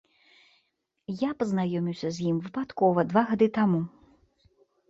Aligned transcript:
Я 1.19 1.29
пазнаёміўся 1.43 2.07
з 2.15 2.25
ім 2.31 2.39
выпадкова 2.47 3.07
два 3.13 3.23
гады 3.29 3.47
таму. 3.59 3.81